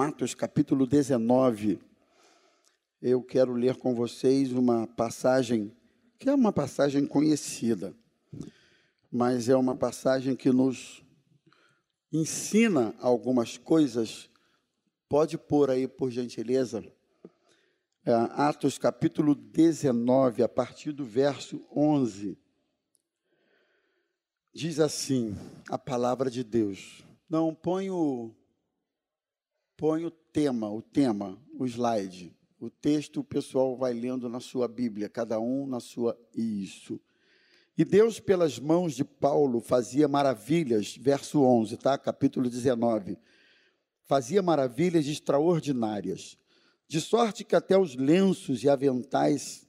[0.00, 1.80] Atos capítulo 19.
[3.00, 5.72] Eu quero ler com vocês uma passagem
[6.18, 7.94] que é uma passagem conhecida,
[9.10, 11.02] mas é uma passagem que nos
[12.12, 14.28] ensina algumas coisas.
[15.08, 16.84] Pode pôr aí, por gentileza,
[18.04, 22.38] é, Atos capítulo 19, a partir do verso 11.
[24.52, 25.36] Diz assim
[25.68, 27.04] a palavra de Deus.
[27.28, 28.34] Não, põe o,
[29.78, 32.36] põe o tema, o tema, o slide.
[32.60, 36.18] O texto o pessoal vai lendo na sua Bíblia, cada um na sua.
[36.34, 37.00] Isso.
[37.76, 41.96] E Deus, pelas mãos de Paulo, fazia maravilhas, verso 11, tá?
[41.96, 43.16] Capítulo 19.
[44.04, 46.36] Fazia maravilhas extraordinárias,
[46.88, 49.64] de sorte que até os lenços e aventais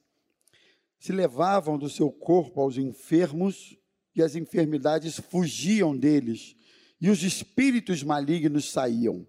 [0.97, 3.77] se levavam do seu corpo aos enfermos
[4.15, 6.55] e as enfermidades fugiam deles,
[6.99, 9.27] e os espíritos malignos saíam.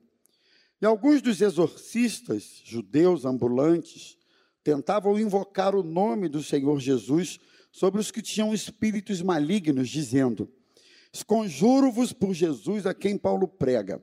[0.81, 4.17] E alguns dos exorcistas judeus ambulantes
[4.65, 7.39] tentavam invocar o nome do Senhor Jesus
[7.71, 10.51] sobre os que tinham espíritos malignos, dizendo:
[11.13, 14.03] Esconjuro-vos por Jesus a quem Paulo prega.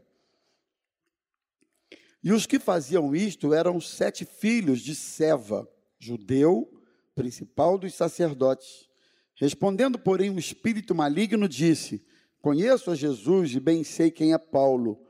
[2.23, 6.69] E os que faziam isto eram sete filhos de Seva, judeu,
[7.15, 8.87] principal dos sacerdotes.
[9.35, 12.05] Respondendo, porém, o espírito maligno disse:
[12.39, 15.06] Conheço a Jesus e bem sei quem é Paulo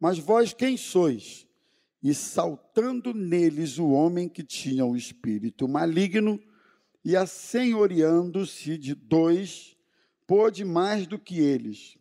[0.00, 1.46] mas vós quem sois?
[2.02, 6.40] E saltando neles o homem que tinha o espírito maligno,
[7.04, 9.76] e assenhoreando-se de dois,
[10.26, 11.96] pôde mais do que eles,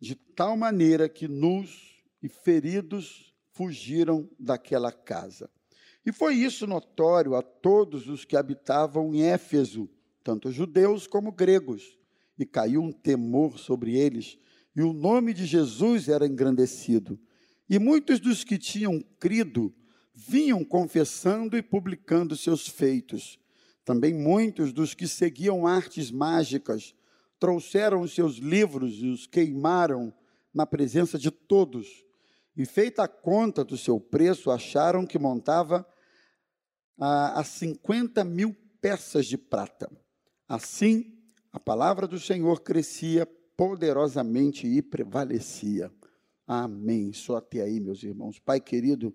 [0.00, 5.48] de tal maneira que nus e feridos fugiram daquela casa.
[6.04, 9.88] E foi isso notório a todos os que habitavam em Éfeso,
[10.22, 11.98] tanto judeus como gregos,
[12.38, 14.38] e caiu um temor sobre eles
[14.74, 17.18] e o nome de Jesus era engrandecido.
[17.68, 19.74] E muitos dos que tinham crido
[20.14, 23.38] vinham confessando e publicando seus feitos.
[23.84, 26.94] Também muitos dos que seguiam artes mágicas
[27.38, 30.12] trouxeram os seus livros e os queimaram
[30.52, 32.04] na presença de todos.
[32.56, 35.86] E feita a conta do seu preço, acharam que montava
[36.98, 39.90] a, a 50 mil peças de prata.
[40.48, 41.18] Assim,
[41.52, 43.26] a palavra do Senhor crescia
[43.56, 45.92] poderosamente e prevalecia.
[46.46, 47.12] Amém.
[47.12, 48.38] Só até aí, meus irmãos.
[48.38, 49.14] Pai querido,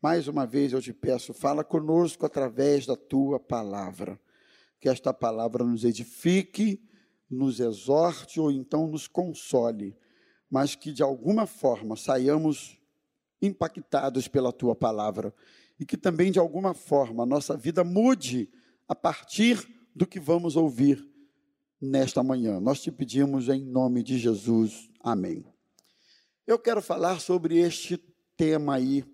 [0.00, 4.18] mais uma vez eu te peço, fala conosco através da tua palavra.
[4.80, 6.82] Que esta palavra nos edifique,
[7.30, 9.96] nos exorte ou então nos console,
[10.50, 12.78] mas que de alguma forma saiamos
[13.40, 15.34] impactados pela tua palavra
[15.78, 18.50] e que também de alguma forma a nossa vida mude
[18.86, 21.11] a partir do que vamos ouvir
[21.82, 22.60] nesta manhã.
[22.60, 24.88] Nós te pedimos em nome de Jesus.
[25.00, 25.44] Amém.
[26.46, 27.98] Eu quero falar sobre este
[28.36, 29.04] tema aí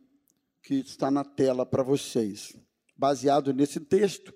[0.63, 2.55] que está na tela para vocês.
[2.95, 4.35] Baseado nesse texto,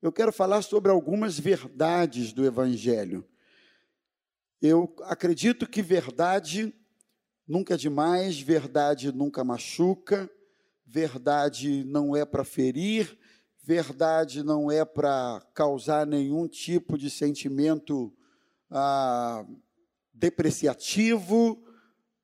[0.00, 3.28] eu quero falar sobre algumas verdades do Evangelho.
[4.62, 6.74] Eu acredito que verdade
[7.46, 10.30] nunca é demais, verdade nunca machuca,
[10.86, 13.18] verdade não é para ferir,
[13.66, 18.14] Verdade não é para causar nenhum tipo de sentimento
[18.70, 19.44] ah,
[20.14, 21.60] depreciativo.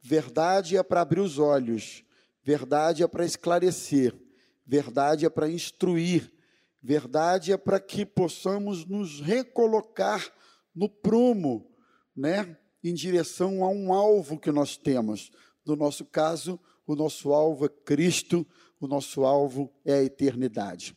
[0.01, 2.05] Verdade é para abrir os olhos.
[2.45, 4.17] Verdade é para esclarecer.
[4.65, 6.33] Verdade é para instruir.
[6.81, 10.25] Verdade é para que possamos nos recolocar
[10.73, 11.69] no prumo,
[12.15, 12.57] né?
[12.85, 15.33] Em direção a um alvo que nós temos.
[15.67, 18.47] No nosso caso, o nosso alvo é Cristo,
[18.79, 20.97] o nosso alvo é a eternidade.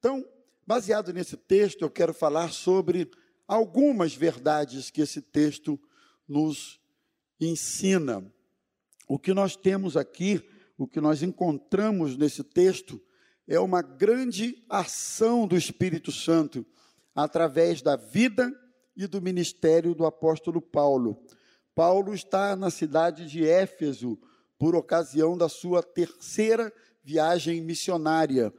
[0.00, 0.26] Então,
[0.66, 3.10] baseado nesse texto, eu quero falar sobre
[3.46, 5.78] algumas verdades que esse texto
[6.26, 6.80] nos
[7.38, 8.24] ensina.
[9.06, 10.42] O que nós temos aqui,
[10.78, 12.98] o que nós encontramos nesse texto,
[13.46, 16.64] é uma grande ação do Espírito Santo
[17.14, 18.50] através da vida
[18.96, 21.22] e do ministério do apóstolo Paulo.
[21.74, 24.18] Paulo está na cidade de Éfeso
[24.58, 28.50] por ocasião da sua terceira viagem missionária.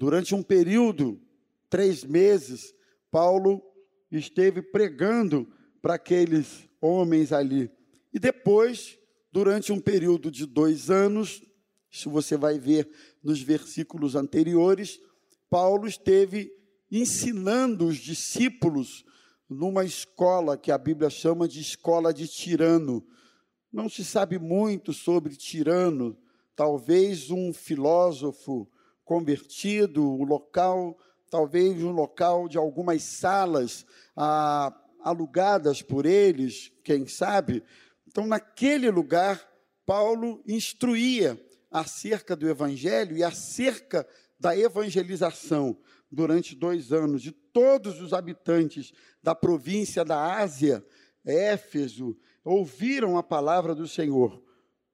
[0.00, 1.20] Durante um período,
[1.68, 2.74] três meses,
[3.10, 3.62] Paulo
[4.10, 5.46] esteve pregando
[5.82, 7.70] para aqueles homens ali.
[8.10, 8.98] E depois,
[9.30, 11.42] durante um período de dois anos,
[11.90, 12.90] isso você vai ver
[13.22, 14.98] nos versículos anteriores,
[15.50, 16.50] Paulo esteve
[16.90, 19.04] ensinando os discípulos
[19.50, 23.06] numa escola que a Bíblia chama de escola de tirano.
[23.70, 26.16] Não se sabe muito sobre tirano,
[26.56, 28.66] talvez um filósofo
[29.10, 30.96] convertido, o local,
[31.28, 33.84] talvez um local de algumas salas
[34.16, 37.64] ah, alugadas por eles, quem sabe.
[38.06, 39.44] Então, naquele lugar,
[39.84, 44.06] Paulo instruía acerca do Evangelho e acerca
[44.38, 45.76] da evangelização
[46.08, 50.86] durante dois anos de todos os habitantes da província da Ásia,
[51.24, 54.40] Éfeso, ouviram a palavra do Senhor,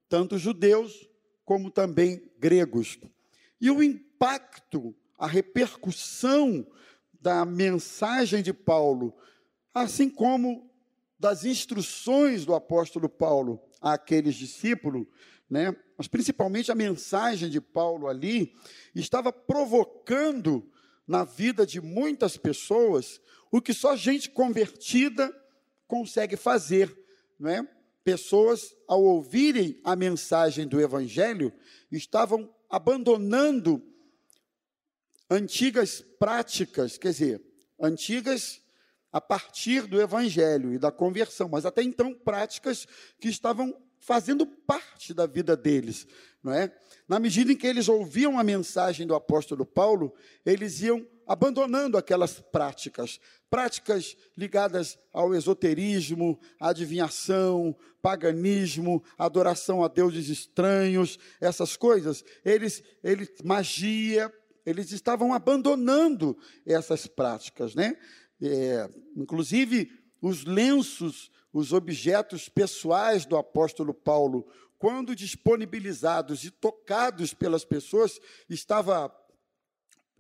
[0.09, 1.07] tanto judeus
[1.45, 2.99] como também gregos.
[3.61, 3.83] E o
[4.17, 6.67] impacto, a repercussão
[7.21, 9.15] da mensagem de Paulo,
[9.75, 10.71] assim como
[11.19, 15.07] das instruções do apóstolo Paulo àqueles discípulos,
[15.49, 15.75] né?
[15.99, 18.55] mas principalmente a mensagem de Paulo ali,
[18.95, 20.71] estava provocando
[21.07, 23.21] na vida de muitas pessoas
[23.51, 25.33] o que só gente convertida
[25.87, 26.95] consegue fazer,
[27.39, 27.69] não é?
[28.03, 31.53] Pessoas, ao ouvirem a mensagem do Evangelho,
[31.91, 33.83] estavam abandonando
[35.31, 37.43] antigas práticas, quer dizer,
[37.81, 38.61] antigas
[39.13, 42.87] a partir do Evangelho e da conversão, mas até então práticas
[43.21, 46.07] que estavam fazendo parte da vida deles,
[46.43, 46.73] não é?
[47.09, 50.15] Na medida em que eles ouviam a mensagem do apóstolo Paulo,
[50.45, 53.19] eles iam abandonando aquelas práticas,
[53.51, 64.33] práticas ligadas ao esoterismo, adivinhação, paganismo, adoração a deuses estranhos, essas coisas, eles, eles magia,
[64.67, 66.37] eles estavam abandonando
[66.67, 67.97] essas práticas, né?
[68.43, 69.91] É, inclusive
[70.21, 74.47] os lenços os objetos pessoais do apóstolo Paulo,
[74.79, 79.11] quando disponibilizados e tocados pelas pessoas, estava,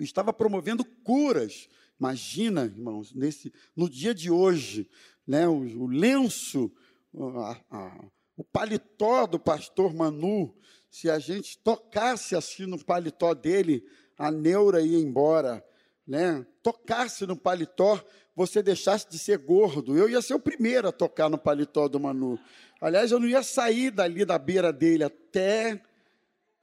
[0.01, 1.69] estava promovendo curas.
[2.01, 4.89] Imagina, irmãos, nesse, no dia de hoje,
[5.27, 6.73] né, o, o lenço,
[7.15, 8.05] a, a,
[8.35, 10.57] o paletó do pastor Manu,
[10.91, 13.85] se a gente tocasse assim no paletó dele,
[14.19, 15.65] a neura ia embora.
[16.07, 16.47] Né?
[16.63, 18.03] Tocasse no paletó,
[18.35, 19.97] você deixasse de ser gordo.
[19.97, 22.39] Eu ia ser o primeiro a tocar no paletó do Manu.
[22.81, 25.81] Aliás, eu não ia sair dali da beira dele até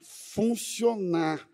[0.01, 1.47] funcionar,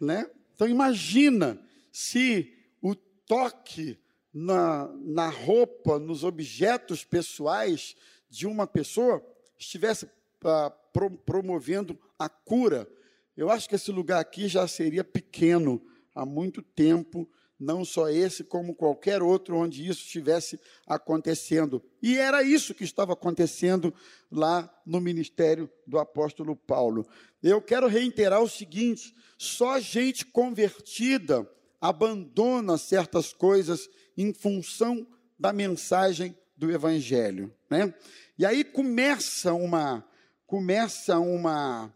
[0.00, 0.30] né?
[0.54, 1.60] Então imagina
[1.92, 3.98] se o toque
[4.32, 7.96] na, na roupa, nos objetos pessoais
[8.28, 9.24] de uma pessoa
[9.58, 10.08] estivesse
[10.44, 12.88] ah, pro, promovendo a cura.
[13.36, 15.82] Eu acho que esse lugar aqui já seria pequeno
[16.14, 17.28] há muito tempo
[17.58, 21.82] não só esse, como qualquer outro onde isso estivesse acontecendo.
[22.02, 23.94] E era isso que estava acontecendo
[24.30, 27.06] lá no ministério do apóstolo Paulo.
[27.42, 31.48] Eu quero reiterar o seguinte: só gente convertida
[31.80, 35.06] abandona certas coisas em função
[35.38, 37.94] da mensagem do evangelho, né?
[38.38, 40.06] E aí começa uma
[40.46, 41.92] começa uma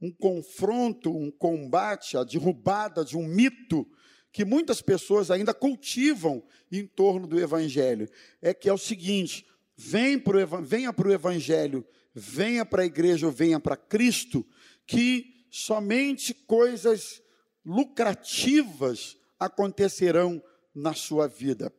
[0.00, 3.86] um confronto, um combate, a derrubada de um mito
[4.32, 8.08] que muitas pessoas ainda cultivam em torno do Evangelho.
[8.40, 9.46] É que é o seguinte:
[9.76, 11.84] vem pro, venha para o Evangelho,
[12.14, 14.46] venha para a igreja venha para Cristo,
[14.86, 17.22] que somente coisas
[17.64, 20.42] lucrativas acontecerão
[20.74, 21.72] na sua vida.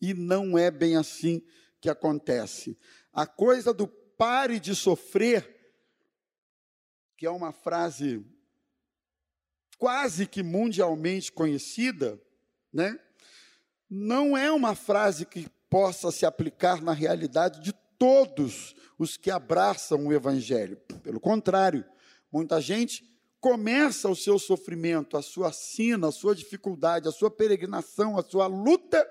[0.00, 1.42] E não é bem assim
[1.80, 2.78] que acontece.
[3.12, 5.55] A coisa do pare de sofrer,
[7.16, 8.24] que é uma frase
[9.78, 12.20] quase que mundialmente conhecida,
[12.72, 12.98] né?
[13.88, 20.06] não é uma frase que possa se aplicar na realidade de todos os que abraçam
[20.06, 20.76] o Evangelho.
[21.02, 21.84] Pelo contrário,
[22.30, 23.04] muita gente
[23.40, 28.46] começa o seu sofrimento, a sua sina, a sua dificuldade, a sua peregrinação, a sua
[28.46, 29.06] luta,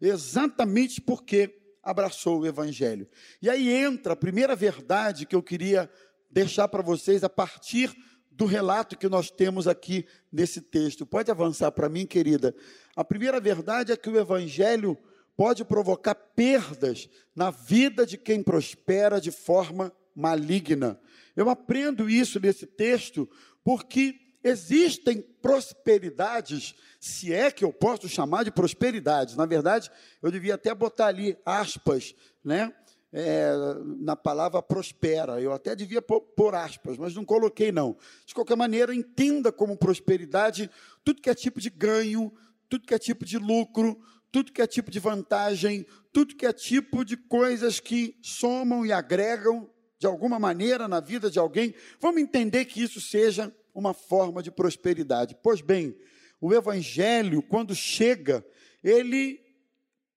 [0.00, 3.08] exatamente porque abraçou o Evangelho.
[3.40, 5.90] E aí entra a primeira verdade que eu queria
[6.30, 7.94] deixar para vocês a partir
[8.30, 11.04] do relato que nós temos aqui nesse texto.
[11.04, 12.54] Pode avançar para mim, querida.
[12.94, 14.96] A primeira verdade é que o evangelho
[15.36, 21.00] pode provocar perdas na vida de quem prospera de forma maligna.
[21.34, 23.28] Eu aprendo isso nesse texto
[23.64, 29.36] porque existem prosperidades, se é que eu posso chamar de prosperidades.
[29.36, 29.90] Na verdade,
[30.22, 32.72] eu devia até botar ali aspas, né?
[33.12, 33.52] É,
[33.98, 35.40] na palavra prospera.
[35.40, 37.96] Eu até devia pôr, pôr, aspas, mas não coloquei, não.
[38.26, 40.70] De qualquer maneira, entenda como prosperidade
[41.04, 42.32] tudo que é tipo de ganho,
[42.68, 43.98] tudo que é tipo de lucro,
[44.30, 48.92] tudo que é tipo de vantagem, tudo que é tipo de coisas que somam e
[48.92, 51.74] agregam de alguma maneira na vida de alguém.
[52.00, 55.36] Vamos entender que isso seja uma forma de prosperidade.
[55.42, 55.96] Pois bem,
[56.40, 58.44] o evangelho, quando chega,
[58.82, 59.40] ele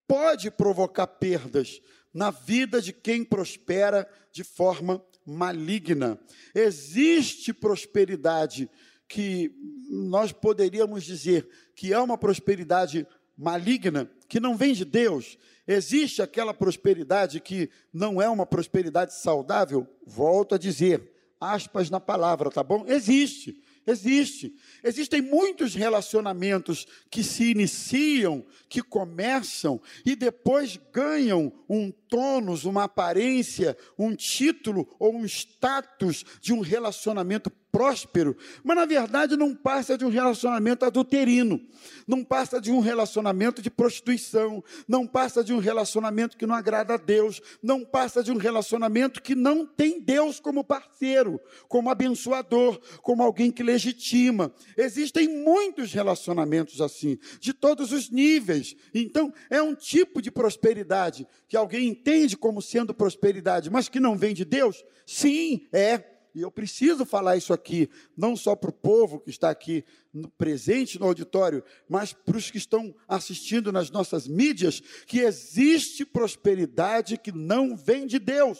[0.07, 1.81] pode provocar perdas,
[2.13, 6.19] na vida de quem prospera de forma maligna.
[6.53, 8.69] Existe prosperidade
[9.07, 9.53] que
[9.89, 13.05] nós poderíamos dizer que é uma prosperidade
[13.37, 15.37] maligna, que não vem de Deus.
[15.67, 19.87] Existe aquela prosperidade que não é uma prosperidade saudável?
[20.05, 22.85] Volto a dizer, aspas na palavra, tá bom?
[22.87, 23.61] Existe.
[23.85, 24.53] Existe.
[24.83, 33.75] Existem muitos relacionamentos que se iniciam, que começam e depois ganham um tônus, uma aparência,
[33.97, 40.03] um título ou um status de um relacionamento próspero, mas na verdade não passa de
[40.03, 41.61] um relacionamento adulterino,
[42.05, 46.95] não passa de um relacionamento de prostituição, não passa de um relacionamento que não agrada
[46.95, 52.79] a Deus, não passa de um relacionamento que não tem Deus como parceiro, como abençoador,
[53.01, 54.53] como alguém que legitima.
[54.75, 58.75] Existem muitos relacionamentos assim, de todos os níveis.
[58.93, 64.17] Então, é um tipo de prosperidade que alguém entende como sendo prosperidade, mas que não
[64.17, 64.83] vem de Deus?
[65.05, 69.49] Sim, é e eu preciso falar isso aqui, não só para o povo que está
[69.49, 69.83] aqui
[70.13, 76.05] no, presente no auditório, mas para os que estão assistindo nas nossas mídias, que existe
[76.05, 78.59] prosperidade que não vem de Deus.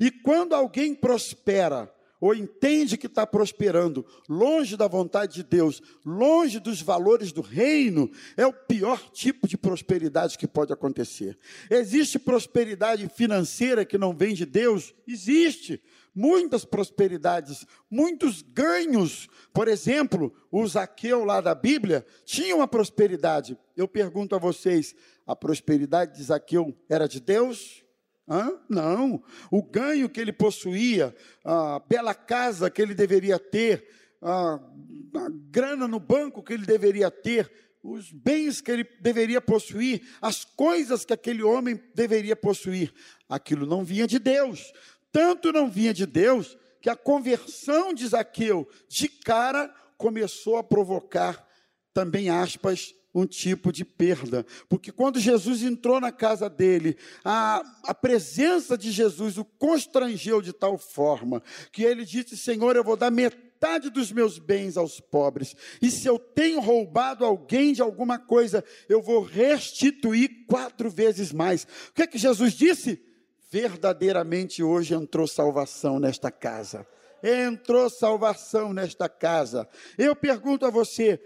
[0.00, 6.58] E quando alguém prospera, ou entende que está prosperando, longe da vontade de Deus, longe
[6.58, 11.38] dos valores do reino, é o pior tipo de prosperidade que pode acontecer.
[11.70, 14.94] Existe prosperidade financeira que não vem de Deus?
[15.06, 15.82] Existe.
[16.14, 19.28] Muitas prosperidades, muitos ganhos.
[19.52, 23.56] Por exemplo, o Zaqueu lá da Bíblia tinha uma prosperidade.
[23.76, 27.84] Eu pergunto a vocês: a prosperidade de Zaqueu era de Deus?
[28.28, 28.52] Hã?
[28.68, 29.22] Não.
[29.50, 33.88] O ganho que ele possuía, a bela casa que ele deveria ter,
[34.20, 37.50] a, a grana no banco que ele deveria ter,
[37.82, 42.92] os bens que ele deveria possuir, as coisas que aquele homem deveria possuir,
[43.28, 44.72] aquilo não vinha de Deus.
[45.10, 51.46] Tanto não vinha de Deus que a conversão de Zaqueu de cara começou a provocar
[51.94, 54.44] também aspas um tipo de perda.
[54.68, 60.52] Porque quando Jesus entrou na casa dele, a, a presença de Jesus o constrangeu de
[60.52, 65.56] tal forma que ele disse: Senhor, eu vou dar metade dos meus bens aos pobres.
[65.82, 71.64] E se eu tenho roubado alguém de alguma coisa, eu vou restituir quatro vezes mais.
[71.90, 73.02] O que é que Jesus disse?
[73.50, 76.86] Verdadeiramente hoje entrou salvação nesta casa.
[77.22, 79.68] Entrou salvação nesta casa.
[79.96, 81.20] Eu pergunto a você: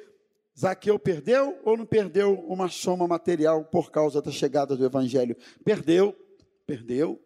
[0.59, 5.37] Zaqueu perdeu ou não perdeu uma soma material por causa da chegada do Evangelho?
[5.65, 6.15] Perdeu,
[6.67, 7.21] perdeu.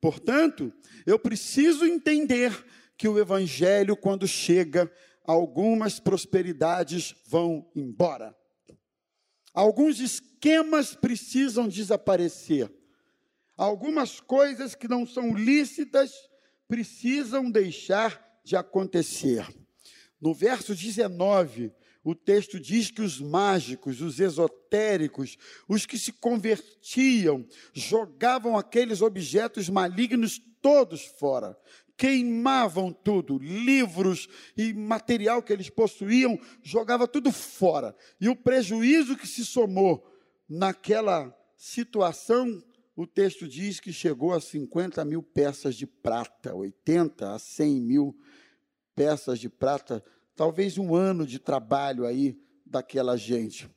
[0.00, 0.72] Portanto,
[1.06, 2.52] eu preciso entender
[2.96, 4.90] que o Evangelho, quando chega,
[5.24, 8.36] algumas prosperidades vão embora.
[9.52, 12.70] Alguns esquemas precisam desaparecer.
[13.56, 16.12] Algumas coisas que não são lícitas
[16.68, 19.46] precisam deixar de acontecer.
[20.20, 21.72] No verso 19,
[22.06, 25.36] o texto diz que os mágicos, os esotéricos,
[25.68, 27.44] os que se convertiam,
[27.74, 31.58] jogavam aqueles objetos malignos todos fora,
[31.96, 37.92] queimavam tudo, livros e material que eles possuíam, jogava tudo fora.
[38.20, 40.08] E o prejuízo que se somou
[40.48, 42.62] naquela situação,
[42.94, 48.16] o texto diz que chegou a 50 mil peças de prata, 80 a 100 mil
[48.94, 50.04] peças de prata
[50.36, 53.68] talvez um ano de trabalho aí daquela gente.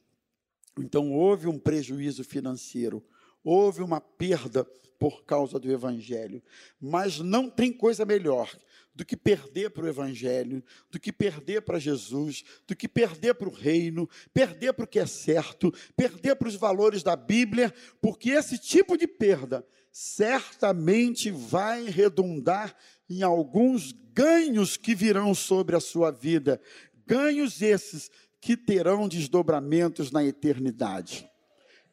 [0.78, 3.04] Então houve um prejuízo financeiro,
[3.44, 4.63] houve uma perda
[5.00, 6.44] por causa do evangelho,
[6.80, 8.54] mas não tem coisa melhor
[8.94, 10.62] do que perder para o Evangelho,
[10.92, 15.00] do que perder para Jesus, do que perder para o reino, perder para o que
[15.00, 21.86] é certo, perder para os valores da Bíblia, porque esse tipo de perda certamente vai
[21.86, 22.75] redundar
[23.10, 26.62] em alguns ganhos que virão sobre a sua vida,
[27.05, 31.29] ganhos esses que terão desdobramentos na eternidade.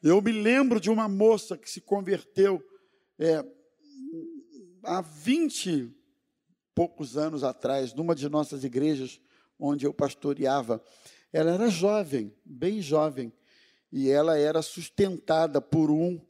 [0.03, 2.63] Eu me lembro de uma moça que se converteu
[3.19, 3.45] é,
[4.85, 5.91] há 20
[6.75, 9.21] poucos anos atrás, numa de nossas igrejas
[9.59, 10.83] onde eu pastoreava.
[11.33, 13.33] Ela era jovem, bem jovem,
[13.91, 16.21] e ela era sustentada por um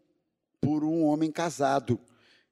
[0.66, 1.96] por um homem casado.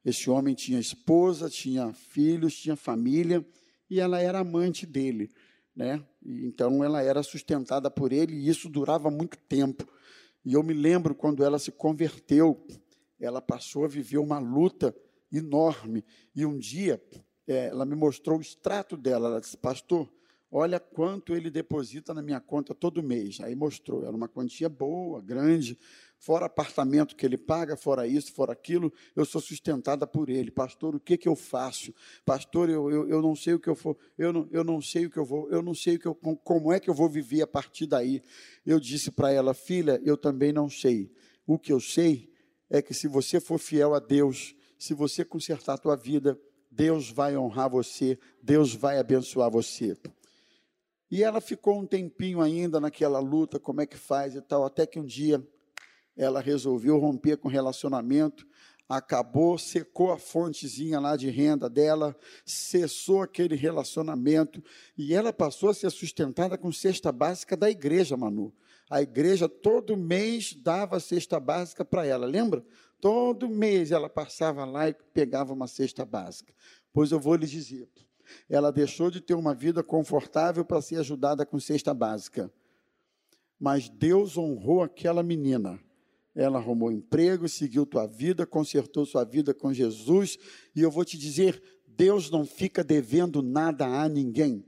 [0.04, 3.44] Este homem tinha esposa, tinha filhos, tinha família
[3.90, 5.33] e ela era amante dele,
[5.75, 6.00] né?
[6.25, 9.85] Então ela era sustentada por ele e isso durava muito tempo.
[10.44, 12.64] E eu me lembro quando ela se converteu,
[13.18, 14.94] ela passou a viver uma luta
[15.33, 16.04] enorme.
[16.37, 17.02] E um dia
[17.49, 19.26] é, ela me mostrou o extrato dela.
[19.28, 20.09] Ela disse, pastor,
[20.52, 23.40] olha quanto ele deposita na minha conta todo mês.
[23.40, 25.76] Aí mostrou, era uma quantia boa, grande
[26.25, 30.50] fora apartamento que ele paga, fora isso, fora aquilo, eu sou sustentada por ele.
[30.50, 31.93] Pastor, o que, que eu faço?
[32.25, 35.04] Pastor, eu, eu, eu não sei o que eu for, eu não, eu não sei
[35.04, 37.11] o que eu vou, eu não sei o que eu, como é que eu vou
[37.11, 38.23] viver a partir daí.
[38.64, 41.12] Eu disse para ela, filha, eu também não sei.
[41.47, 42.33] O que eu sei
[42.71, 46.40] é que se você for fiel a Deus, se você consertar a tua vida,
[46.71, 49.95] Deus vai honrar você, Deus vai abençoar você.
[51.11, 54.87] E ela ficou um tempinho ainda naquela luta, como é que faz e tal, até
[54.87, 55.47] que um dia
[56.16, 58.47] ela resolveu romper com o relacionamento,
[58.88, 64.62] acabou, secou a fontezinha lá de renda dela, cessou aquele relacionamento
[64.97, 68.52] e ela passou a ser sustentada com cesta básica da igreja, Manu.
[68.90, 72.64] A igreja todo mês dava cesta básica para ela, lembra?
[73.00, 76.54] Todo mês ela passava lá e pegava uma cesta básica.
[76.92, 77.88] Pois eu vou lhe dizer,
[78.49, 82.52] ela deixou de ter uma vida confortável para ser ajudada com cesta básica.
[83.59, 85.80] Mas Deus honrou aquela menina.
[86.35, 90.37] Ela arrumou emprego, seguiu tua vida, consertou sua vida com Jesus.
[90.75, 94.64] E eu vou te dizer: Deus não fica devendo nada a ninguém.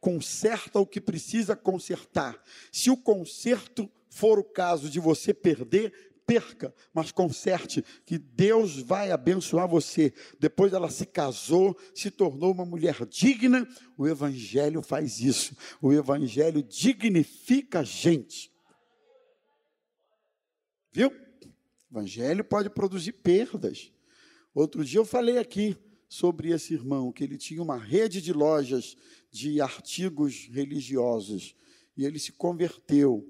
[0.00, 2.40] Conserta o que precisa consertar.
[2.70, 5.92] Se o conserto for o caso de você perder,
[6.26, 10.12] perca, mas conserte, que Deus vai abençoar você.
[10.38, 13.66] Depois ela se casou, se tornou uma mulher digna.
[13.96, 15.56] O Evangelho faz isso.
[15.80, 18.51] O Evangelho dignifica a gente.
[20.92, 21.10] Viu?
[21.90, 23.92] Evangelho pode produzir perdas.
[24.54, 25.76] Outro dia eu falei aqui
[26.08, 28.96] sobre esse irmão, que ele tinha uma rede de lojas
[29.30, 31.54] de artigos religiosos
[31.96, 33.26] e ele se converteu.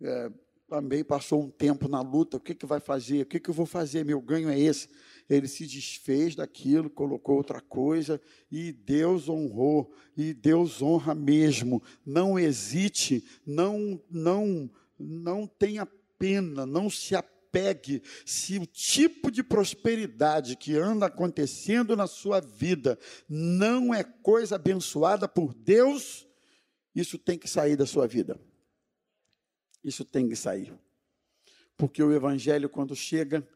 [0.00, 0.30] É,
[0.68, 3.22] também passou um tempo na luta, o que, que vai fazer?
[3.22, 4.04] O que, que eu vou fazer?
[4.04, 4.88] Meu ganho é esse.
[5.28, 11.82] Ele se desfez daquilo, colocou outra coisa, e Deus honrou, e Deus honra mesmo.
[12.06, 15.84] Não hesite, não, não, não tenha
[16.20, 18.02] pena, não se apegue.
[18.26, 25.26] Se o tipo de prosperidade que anda acontecendo na sua vida não é coisa abençoada
[25.26, 26.28] por Deus,
[26.94, 28.38] isso tem que sair da sua vida.
[29.82, 30.78] Isso tem que sair.
[31.76, 33.48] Porque o Evangelho, quando chega,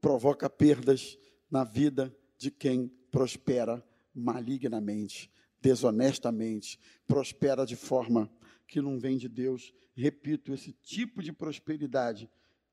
[0.00, 1.16] provoca perdas
[1.48, 8.28] na vida de quem prospera malignamente, desonestamente, prospera de forma
[8.66, 9.72] que não vem de Deus.
[9.94, 12.30] Repito, esse tipo de prosperidade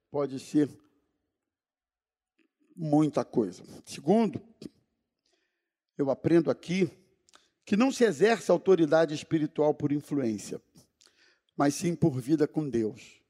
[0.09, 0.69] pode ser
[2.75, 3.63] muita coisa.
[3.85, 4.41] Segundo,
[5.97, 6.89] eu aprendo aqui
[7.65, 10.61] que não se exerce autoridade espiritual por influência
[11.59, 13.21] mas sim por vida com Deus.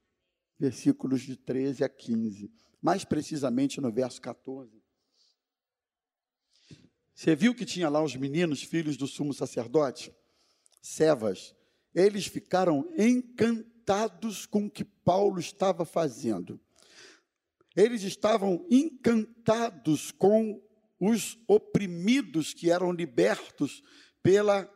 [0.60, 2.52] Versículos de 13 a 15.
[2.80, 4.84] Mais precisamente no verso 14.
[7.12, 10.13] Você viu que tinha lá os meninos, filhos do sumo sacerdote?
[10.80, 11.56] Sevas.
[11.91, 12.88] Eles ficaram
[13.89, 16.60] encantados com o que Paulo estava fazendo.
[17.75, 20.62] Eles estavam encantados com
[20.99, 23.82] os oprimidos que eram libertos
[24.21, 24.69] pela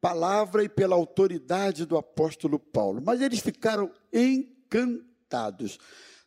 [0.00, 3.02] palavra e pela autoridade do apóstolo Paulo.
[3.04, 5.78] Mas eles ficaram encantados.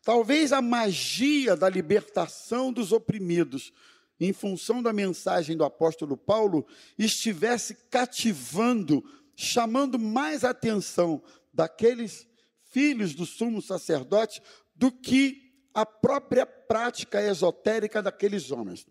[0.02, 3.72] Talvez a magia da libertação dos oprimidos,
[4.20, 6.66] em função da mensagem do apóstolo Paulo,
[6.98, 9.02] estivesse cativando,
[9.34, 11.22] chamando mais atenção
[11.56, 12.28] daqueles
[12.70, 14.40] filhos do sumo sacerdote
[14.74, 18.86] do que a própria prática esotérica daqueles homens.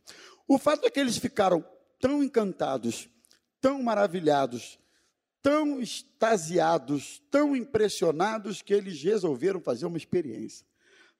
[0.47, 1.65] O fato é que eles ficaram
[1.99, 3.09] tão encantados
[3.65, 4.77] tão maravilhados,
[5.41, 10.67] tão extasiados, tão impressionados, que eles resolveram fazer uma experiência.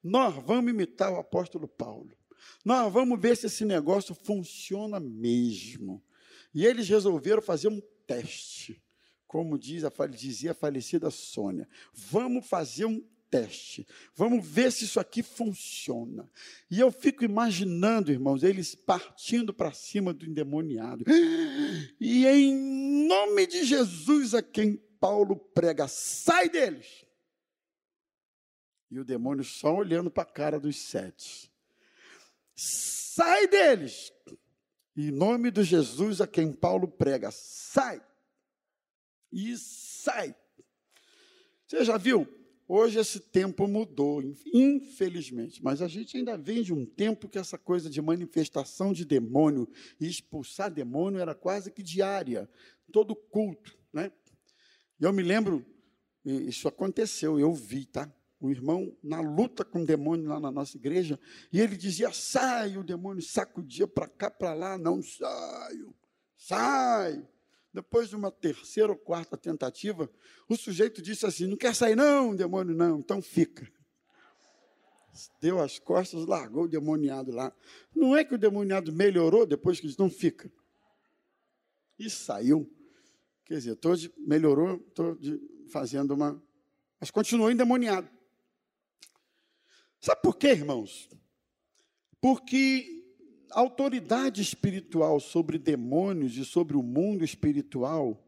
[0.03, 2.15] Nós vamos imitar o apóstolo Paulo.
[2.63, 6.03] Nós vamos ver se esse negócio funciona mesmo.
[6.53, 8.79] E eles resolveram fazer um teste.
[9.35, 13.85] Como diz a, dizia a falecida Sônia, vamos fazer um teste.
[14.15, 16.31] Vamos ver se isso aqui funciona.
[16.71, 21.03] E eu fico imaginando, irmãos, eles partindo para cima do endemoniado.
[21.99, 27.05] E em nome de Jesus a quem Paulo prega, sai deles.
[28.89, 31.51] E o demônio só olhando para a cara dos sete.
[32.55, 34.13] Sai deles.
[34.95, 38.01] Em nome de Jesus a quem Paulo prega, sai.
[39.35, 40.33] E sai.
[41.67, 42.25] Você já viu?
[42.67, 47.57] Hoje esse tempo mudou, infelizmente, mas a gente ainda vem de um tempo que essa
[47.57, 49.69] coisa de manifestação de demônio
[49.99, 52.49] e expulsar demônio era quase que diária,
[52.91, 54.11] todo culto, né?
[54.99, 55.63] Eu me lembro,
[56.23, 58.11] isso aconteceu, eu vi, tá?
[58.39, 61.19] O irmão na luta com o demônio lá na nossa igreja,
[61.51, 65.93] e ele dizia: sai, o demônio sacudia para cá, para lá, não saio,
[66.35, 67.27] sai.
[67.75, 70.09] Depois de uma terceira ou quarta tentativa,
[70.47, 73.69] o sujeito disse assim: Não quer sair, não, demônio, não, então fica.
[75.41, 77.53] Deu as costas, largou o demoniado lá.
[77.93, 80.49] Não é que o demoniado melhorou depois que disse: Não fica.
[81.99, 82.73] E saiu.
[83.43, 85.17] Quer dizer, tô de, melhorou, estou
[85.69, 86.41] fazendo uma.
[86.97, 88.09] Mas continuou endemoniado.
[89.99, 91.09] Sabe por quê, irmãos?
[92.21, 93.04] Porque
[93.51, 98.23] autoridade espiritual sobre demônios e sobre o mundo espiritual,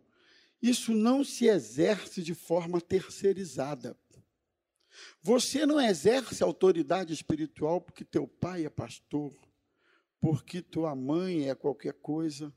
[0.62, 3.98] isso não se exerce de forma terceirizada.
[5.22, 9.34] Você não exerce autoridade espiritual porque teu pai é pastor,
[10.20, 12.52] porque tua mãe é qualquer coisa,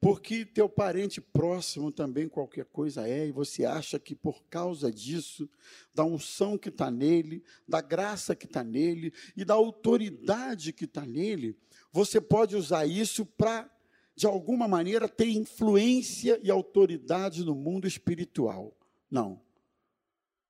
[0.00, 5.48] porque teu parente próximo também qualquer coisa é, e você acha que por causa disso,
[5.94, 11.06] da unção que está nele, da graça que está nele e da autoridade que está
[11.06, 11.56] nele,
[11.96, 13.70] você pode usar isso para,
[14.14, 18.76] de alguma maneira, ter influência e autoridade no mundo espiritual.
[19.10, 19.40] Não.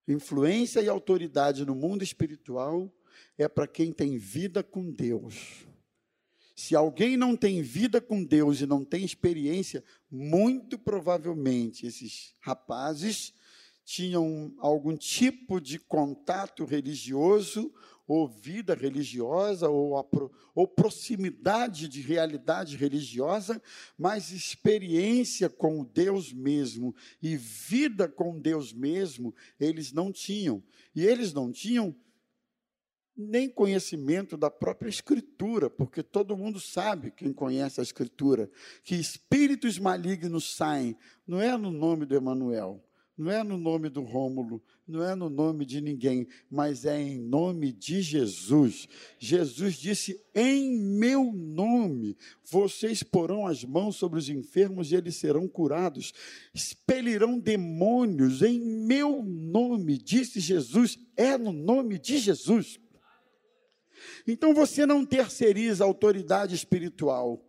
[0.09, 2.93] Influência e autoridade no mundo espiritual
[3.39, 5.65] é para quem tem vida com Deus.
[6.57, 13.33] Se alguém não tem vida com Deus e não tem experiência, muito provavelmente esses rapazes
[13.85, 17.73] tinham algum tipo de contato religioso,
[18.07, 20.05] ou vida religiosa, ou, a,
[20.55, 23.61] ou proximidade de realidade religiosa,
[23.99, 30.63] mas experiência com Deus mesmo e vida com Deus mesmo, eles não tinham.
[30.95, 31.95] E eles não tinham
[33.17, 38.51] nem conhecimento da própria Escritura, porque todo mundo sabe, quem conhece a Escritura,
[38.85, 42.85] que espíritos malignos saem, não é no nome do Emanuel,
[43.17, 47.19] não é no nome do Rômulo, não é no nome de ninguém, mas é em
[47.19, 48.87] nome de Jesus.
[49.19, 55.49] Jesus disse: Em meu nome vocês porão as mãos sobre os enfermos e eles serão
[55.49, 56.13] curados,
[56.53, 60.99] expelirão demônios em meu nome, disse Jesus.
[61.17, 62.79] É no nome de Jesus.
[64.27, 67.43] Então você não terceiriza a autoridade espiritual.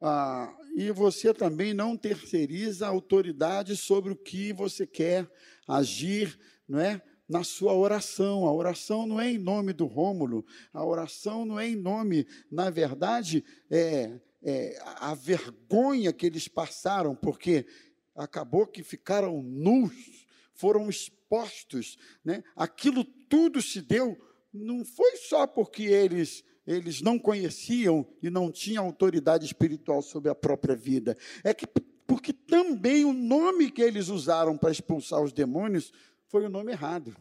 [0.00, 5.30] Ah, e você também não terceiriza a autoridade sobre o que você quer
[5.66, 7.02] agir, não é?
[7.28, 8.46] Na sua oração.
[8.46, 12.70] A oração não é em nome do Rômulo, a oração não é em nome, na
[12.70, 17.66] verdade, é, é a vergonha que eles passaram, porque
[18.14, 22.42] acabou que ficaram nus, foram expostos, né?
[22.56, 24.16] Aquilo tudo se deu
[24.52, 30.34] não foi só porque eles eles não conheciam e não tinham autoridade espiritual sobre a
[30.34, 31.16] própria vida.
[31.42, 31.66] É que
[32.06, 35.92] porque também o nome que eles usaram para expulsar os demônios
[36.28, 37.14] foi o nome errado.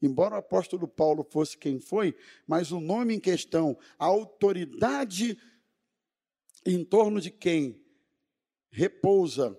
[0.00, 2.14] Embora o apóstolo Paulo fosse quem foi,
[2.46, 5.38] mas o nome em questão, a autoridade
[6.66, 7.82] em torno de quem
[8.70, 9.56] repousa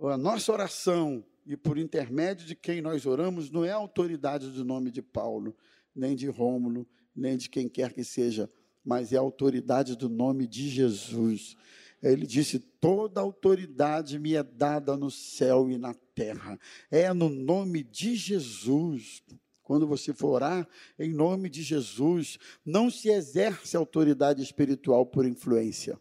[0.00, 4.64] a nossa oração e por intermédio de quem nós oramos, não é a autoridade do
[4.64, 5.56] nome de Paulo,
[5.94, 8.50] nem de Rômulo, nem de quem quer que seja,
[8.84, 11.56] mas é a autoridade do nome de Jesus.
[12.02, 16.58] Ele disse: Toda autoridade me é dada no céu e na terra.
[16.90, 19.22] É no nome de Jesus.
[19.62, 25.98] Quando você for orar, em nome de Jesus, não se exerce autoridade espiritual por influência,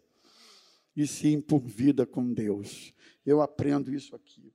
[0.96, 2.94] e sim por vida com Deus.
[3.26, 4.54] Eu aprendo isso aqui.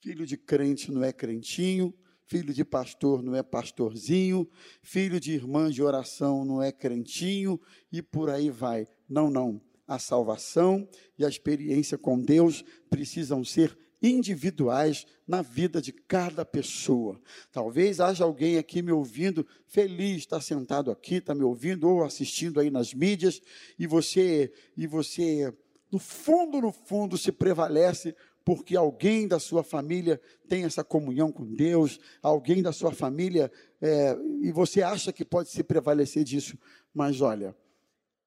[0.00, 1.92] Filho de crente não é crentinho,
[2.26, 4.48] filho de pastor não é pastorzinho,
[4.82, 7.60] filho de irmã de oração não é crentinho,
[7.90, 8.86] e por aí vai.
[9.08, 9.60] Não, não.
[9.86, 17.20] A salvação e a experiência com Deus precisam ser individuais na vida de cada pessoa.
[17.52, 22.58] Talvez haja alguém aqui me ouvindo, feliz, está sentado aqui, está me ouvindo ou assistindo
[22.58, 23.40] aí nas mídias,
[23.78, 25.52] e você, e você,
[25.90, 28.14] no fundo, no fundo, se prevalece
[28.46, 33.50] porque alguém da sua família tem essa comunhão com Deus, alguém da sua família,
[33.82, 36.56] é, e você acha que pode se prevalecer disso,
[36.94, 37.56] mas olha,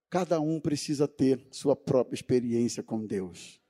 [0.09, 3.61] cada um precisa ter sua própria experiência com Deus.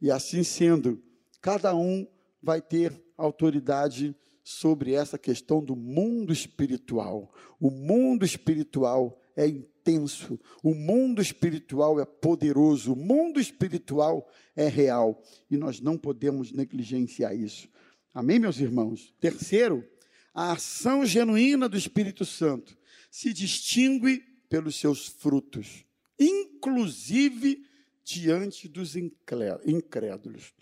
[0.00, 1.02] E assim sendo,
[1.40, 2.06] cada um
[2.40, 7.34] vai ter autoridade sobre essa questão do mundo espiritual.
[7.58, 15.22] O mundo espiritual é intenso, o mundo espiritual é poderoso, o mundo espiritual é real
[15.50, 17.68] e nós não podemos negligenciar isso.
[18.12, 19.14] Amém, meus irmãos?
[19.18, 19.88] Terceiro,
[20.34, 22.76] a ação genuína do Espírito Santo
[23.10, 25.84] se distingue pelos seus frutos,
[26.18, 27.64] inclusive
[28.04, 30.52] diante dos incrédulos.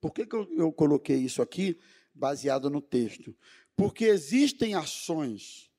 [0.00, 1.78] Por que, que eu, eu coloquei isso aqui
[2.14, 3.34] baseado no texto?
[3.74, 5.70] Porque existem ações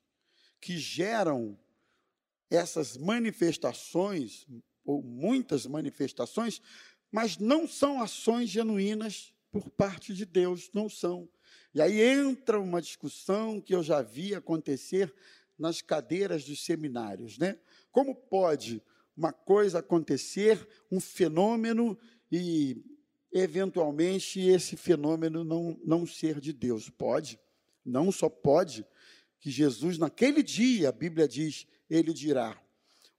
[0.60, 1.58] que geram
[2.49, 4.45] essas manifestações,
[4.86, 6.62] ou muitas manifestações,
[7.12, 11.29] mas não são ações genuínas por parte de Deus, não são.
[11.73, 15.13] E aí entra uma discussão que eu já vi acontecer
[15.58, 17.60] nas cadeiras dos seminários, né?
[17.91, 18.82] Como pode
[19.15, 21.97] uma coisa acontecer, um fenômeno,
[22.32, 22.84] e
[23.32, 26.89] eventualmente esse fenômeno não, não ser de Deus?
[26.89, 27.39] Pode,
[27.86, 28.86] não só pode,
[29.39, 32.60] que Jesus, naquele dia, a Bíblia diz, ele dirá: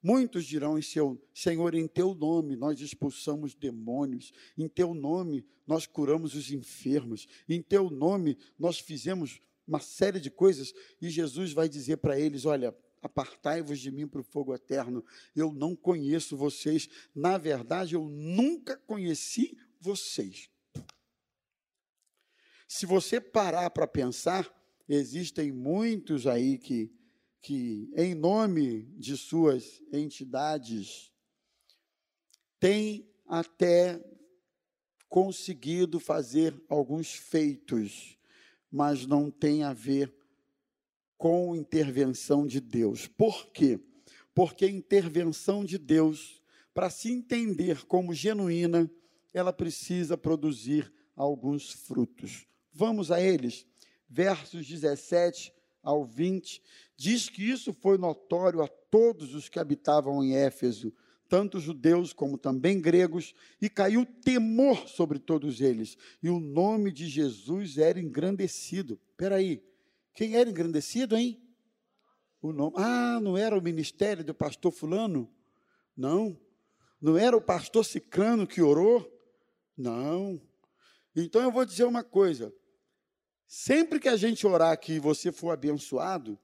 [0.03, 5.87] Muitos dirão em seu Senhor, em teu nome nós expulsamos demônios, em teu nome nós
[5.87, 11.69] curamos os enfermos, em teu nome nós fizemos uma série de coisas, e Jesus vai
[11.69, 15.05] dizer para eles: Olha, apartai-vos de mim para o fogo eterno,
[15.37, 20.51] eu não conheço vocês, na verdade eu nunca conheci vocês.
[22.67, 24.53] Se você parar para pensar,
[24.89, 26.93] existem muitos aí que
[27.45, 31.13] que, em nome de suas entidades,
[32.59, 34.03] tem até
[35.11, 38.19] conseguido fazer alguns feitos,
[38.71, 40.11] mas não tem a ver
[41.19, 43.07] com intervenção de Deus.
[43.07, 43.79] Por quê?
[44.35, 46.41] Porque a intervenção de Deus,
[46.73, 48.91] para se entender como genuína,
[49.35, 52.47] ela precisa produzir alguns frutos.
[52.73, 53.67] Vamos a eles.
[54.09, 55.54] Versos 17
[55.85, 56.63] ao 20
[56.97, 60.93] diz que isso foi notório a todos os que habitavam em Éfeso,
[61.29, 67.07] tanto judeus como também gregos, e caiu temor sobre todos eles, e o nome de
[67.09, 68.99] Jesus era engrandecido.
[69.11, 69.63] Espera aí,
[70.15, 71.41] quem era engrandecido, hein?
[72.41, 72.75] O nome.
[72.77, 75.33] Ah, não era o ministério do pastor fulano?
[75.97, 76.39] Não.
[77.01, 79.11] Não era o pastor Cicrano que orou?
[79.77, 80.41] Não.
[81.17, 82.55] Então eu vou dizer uma coisa.
[83.57, 86.37] Sempre que a gente orar que você for abençoado,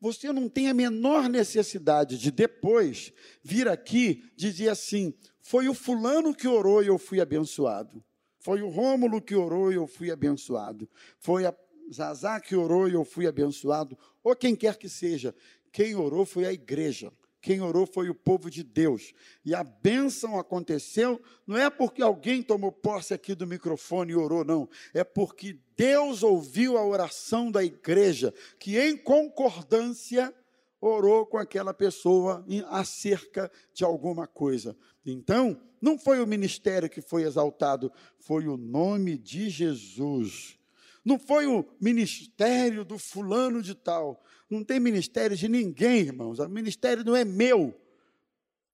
[0.00, 6.34] você não tem a menor necessidade de depois vir aqui dizer assim: foi o fulano
[6.34, 8.02] que orou e eu fui abençoado.
[8.38, 10.88] Foi o Rômulo que orou e eu fui abençoado.
[11.18, 11.54] Foi a
[11.92, 13.94] Zazá que orou e eu fui abençoado.
[14.22, 15.34] Ou quem quer que seja.
[15.70, 17.12] Quem orou foi a igreja.
[17.44, 19.12] Quem orou foi o povo de Deus.
[19.44, 24.42] E a bênção aconteceu, não é porque alguém tomou posse aqui do microfone e orou,
[24.42, 24.66] não.
[24.94, 30.34] É porque Deus ouviu a oração da igreja, que em concordância
[30.80, 34.74] orou com aquela pessoa acerca de alguma coisa.
[35.04, 40.58] Então, não foi o ministério que foi exaltado, foi o nome de Jesus.
[41.04, 46.38] Não foi o ministério do fulano de tal, não tem ministério de ninguém, irmãos.
[46.38, 47.78] O ministério não é meu.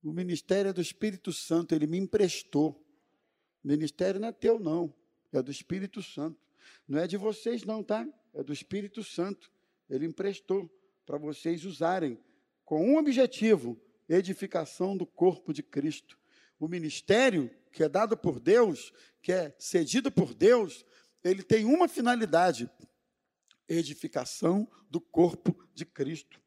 [0.03, 2.71] O ministério é do Espírito Santo, ele me emprestou.
[3.63, 4.95] O ministério não é teu, não.
[5.33, 6.39] É do Espírito Santo.
[6.89, 8.07] Não é de vocês, não, tá?
[8.33, 9.51] É do Espírito Santo.
[9.89, 10.71] Ele emprestou
[11.05, 12.19] para vocês usarem
[12.65, 13.77] com um objetivo:
[14.09, 16.19] edificação do corpo de Cristo.
[16.59, 20.85] O ministério que é dado por Deus, que é cedido por Deus,
[21.23, 22.71] ele tem uma finalidade:
[23.73, 26.41] edificação do corpo de Cristo.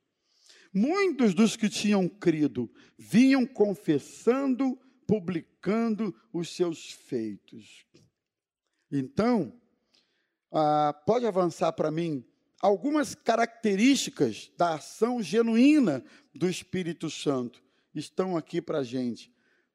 [0.74, 7.86] Muitos dos que tinham crido vinham confessando, publicando os seus feitos.
[8.92, 9.60] Então,
[10.52, 12.26] ah, pode avançar para mim
[12.60, 19.32] algumas características da ação genuína do Espírito Santo estão aqui para a gente.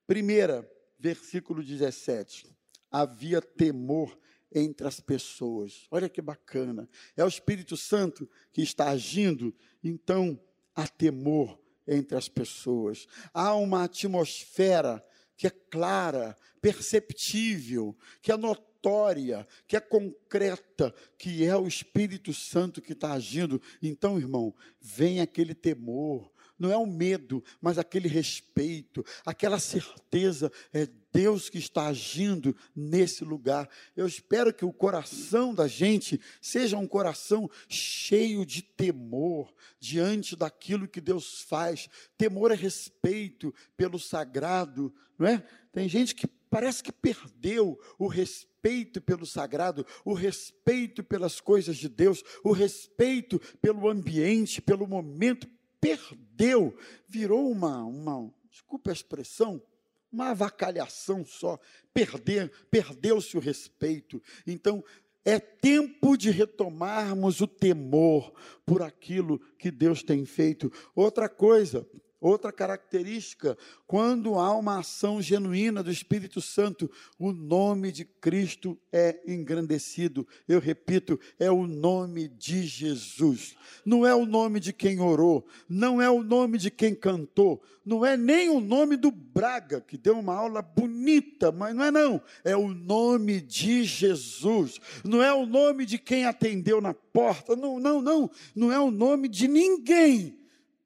[0.07, 2.57] Primeira, versículo 17:
[2.91, 4.19] havia temor
[4.53, 5.87] entre as pessoas.
[5.91, 6.89] Olha que bacana.
[7.17, 10.41] É o Espírito Santo que está agindo, então
[10.75, 13.07] há temor entre as pessoas.
[13.33, 15.05] Há uma atmosfera
[15.37, 22.83] que é clara, perceptível, que é notória, que é concreta, que é o Espírito Santo
[22.83, 23.61] que está agindo.
[23.81, 30.89] Então, irmão, vem aquele temor, não é o medo, mas aquele respeito, aquela certeza, é
[31.13, 33.69] Deus que está agindo nesse lugar.
[33.97, 40.89] Eu espero que o coração da gente seja um coração cheio de temor diante daquilo
[40.89, 41.89] que Deus faz.
[42.17, 45.43] Temor é respeito pelo sagrado, não é?
[45.73, 51.89] Tem gente que parece que perdeu o respeito pelo sagrado, o respeito pelas coisas de
[51.89, 55.49] Deus, o respeito pelo ambiente, pelo momento,
[55.81, 59.63] perdeu, virou uma, uma desculpa a expressão,
[60.11, 61.59] uma avacalhação só,
[61.93, 64.23] perder, perdeu-se o respeito.
[64.47, 64.83] Então,
[65.25, 68.33] é tempo de retomarmos o temor
[68.65, 70.73] por aquilo que Deus tem feito.
[70.95, 71.87] Outra coisa,
[72.21, 79.21] Outra característica, quando há uma ação genuína do Espírito Santo, o nome de Cristo é
[79.25, 80.27] engrandecido.
[80.49, 83.55] Eu repito, é o nome de Jesus.
[83.85, 88.05] Não é o nome de quem orou, não é o nome de quem cantou, não
[88.05, 92.21] é nem o nome do Braga, que deu uma aula bonita, mas não é não.
[92.43, 94.81] É o nome de Jesus.
[95.05, 98.29] Não é o nome de quem atendeu na porta, não, não, não.
[98.57, 100.37] Não é o nome de ninguém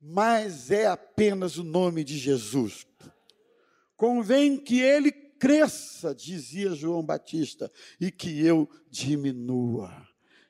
[0.02, 2.84] mas é apenas o nome de Jesus.
[3.96, 9.90] Convém que ele cresça, dizia João Batista, e que eu diminua.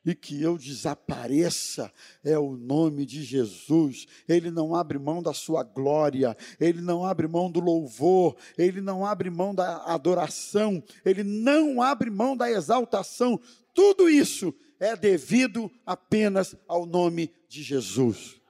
[0.05, 1.93] e que eu desapareça,
[2.25, 4.07] é o nome de Jesus.
[4.29, 9.07] Ele não abre mão da sua glória, ele não abre mão do louvor, ele não
[9.07, 13.41] abre mão da adoração, ele não abre mão da exaltação.
[13.73, 18.42] Tudo isso é devido apenas ao nome de Jesus.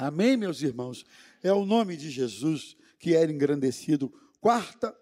[0.00, 1.04] Amém, meus irmãos?
[1.42, 4.10] É o nome de Jesus que era engrandecido.
[4.40, 4.96] Quarta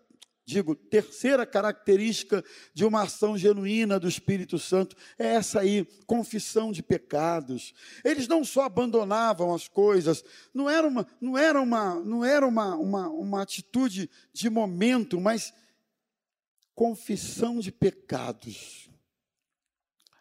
[0.44, 6.82] digo, terceira característica de uma ação genuína do Espírito Santo é essa aí, confissão de
[6.82, 7.74] pecados.
[8.02, 12.74] Eles não só abandonavam as coisas, não era uma, não era uma, não era uma,
[12.76, 15.52] uma, uma atitude de momento, mas
[16.74, 18.88] confissão de pecados.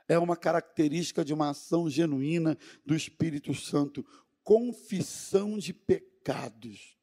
[0.09, 4.05] É uma característica de uma ação genuína do Espírito Santo,
[4.47, 6.97] confissão de pecados.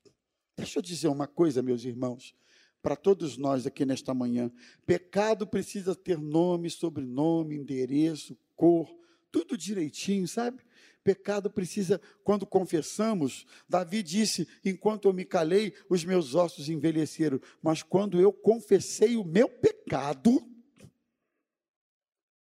[0.57, 2.35] Deixa eu dizer uma coisa, meus irmãos
[2.81, 4.53] para todos nós aqui nesta manhã.
[4.85, 8.95] Pecado precisa ter nome, sobrenome, endereço, cor,
[9.33, 10.63] tudo direitinho, sabe?
[11.03, 17.83] Pecado precisa, quando confessamos, Davi disse: enquanto eu me calei, os meus ossos envelheceram, mas
[17.83, 20.47] quando eu confessei o meu pecado,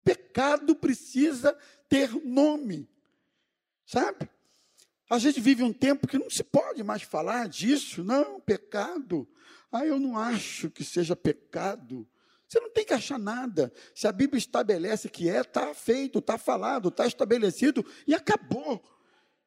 [0.02, 1.56] pecado precisa
[1.88, 2.88] ter nome,
[3.86, 4.28] sabe?
[5.10, 9.28] A gente vive um tempo que não se pode mais falar disso, não, pecado.
[9.70, 12.08] Ah, eu não acho que seja pecado.
[12.48, 13.72] Você não tem que achar nada.
[13.94, 18.82] Se a Bíblia estabelece que é, está feito, está falado, está estabelecido e acabou.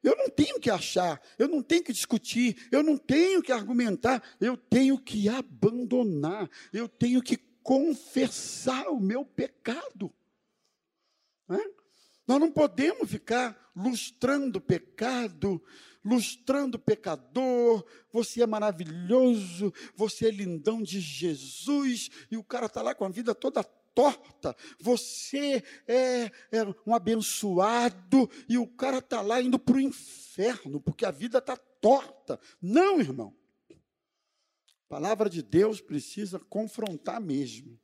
[0.02, 4.22] Eu não tenho que achar, eu não tenho que discutir, eu não tenho que argumentar,
[4.40, 10.12] eu tenho que abandonar, eu tenho que confessar o meu pecado.
[11.48, 11.70] Não é?
[12.26, 15.62] Nós não podemos ficar lustrando pecado,
[16.04, 22.94] lustrando pecador, você é maravilhoso, você é lindão de Jesus, e o cara está lá
[22.94, 29.40] com a vida toda torta, você é, é um abençoado, e o cara está lá
[29.40, 32.38] indo para o inferno, porque a vida está torta.
[32.60, 33.34] Não, irmão.
[33.70, 37.78] A palavra de Deus precisa confrontar mesmo.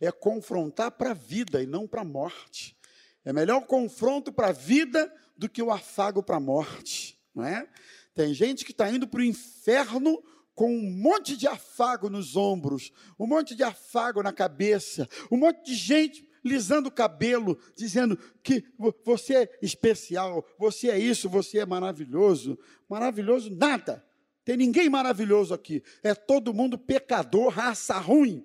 [0.00, 2.76] É confrontar para a vida e não para a morte.
[3.24, 7.44] É melhor o confronto para a vida do que o afago para a morte não
[7.44, 7.66] é?
[8.14, 10.22] Tem gente que está indo para o inferno
[10.54, 15.64] com um monte de afago nos ombros, um monte de afago na cabeça, um monte
[15.64, 18.64] de gente lisando o cabelo, dizendo que
[19.04, 22.58] você é especial, você é isso, você é maravilhoso.
[22.88, 24.04] Maravilhoso nada.
[24.44, 25.82] Tem ninguém maravilhoso aqui.
[26.02, 28.44] É todo mundo pecador, raça ruim.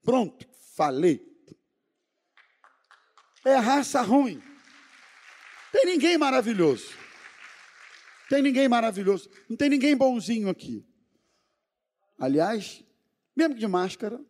[0.00, 1.20] Pronto, falei.
[3.44, 4.42] É raça ruim.
[5.72, 6.98] Tem ninguém maravilhoso.
[8.28, 10.84] Tem ninguém maravilhoso, não tem ninguém bonzinho aqui.
[12.18, 12.84] Aliás,
[13.34, 14.20] mesmo de máscara,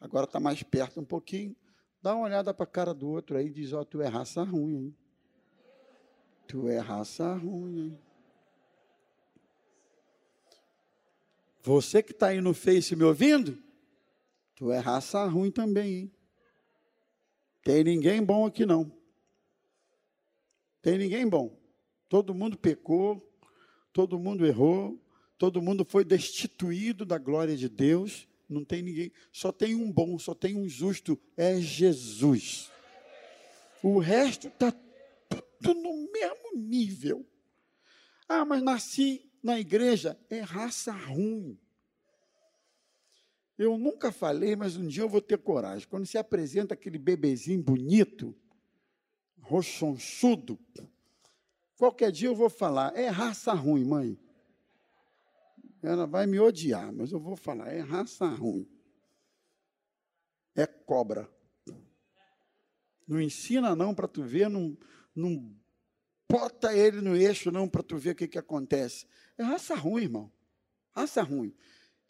[0.00, 1.56] agora está mais perto um pouquinho,
[2.00, 4.06] dá uma olhada para a cara do outro aí e diz: Ó, oh, tu é
[4.06, 4.96] raça ruim, hein?
[6.46, 7.98] Tu é raça ruim, hein?
[11.62, 13.60] Você que está aí no Face me ouvindo,
[14.54, 16.12] tu é raça ruim também, hein?
[17.62, 18.90] Tem ninguém bom aqui não.
[20.80, 21.58] Tem ninguém bom.
[22.08, 23.22] Todo mundo pecou,
[23.92, 24.98] todo mundo errou,
[25.36, 30.18] todo mundo foi destituído da glória de Deus, não tem ninguém, só tem um bom,
[30.18, 32.70] só tem um justo, é Jesus.
[33.82, 37.26] O resto está tudo no mesmo nível.
[38.28, 41.58] Ah, mas nasci na igreja, é raça ruim.
[43.58, 45.88] Eu nunca falei, mas um dia eu vou ter coragem.
[45.88, 48.34] Quando se apresenta aquele bebezinho bonito,
[49.40, 50.58] rochonchudo,
[51.78, 54.18] Qualquer dia eu vou falar, é raça ruim, mãe.
[55.80, 58.68] Ela vai me odiar, mas eu vou falar, é raça ruim.
[60.56, 61.30] É cobra.
[63.06, 64.76] Não ensina não para tu ver, não,
[65.14, 65.54] não
[66.28, 69.06] bota ele no eixo não para tu ver o que, que acontece.
[69.38, 70.32] É raça ruim, irmão.
[70.90, 71.54] Raça ruim.